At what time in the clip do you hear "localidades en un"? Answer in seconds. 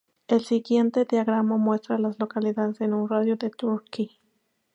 2.19-3.07